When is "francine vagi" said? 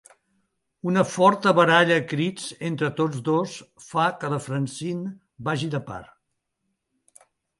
4.47-5.69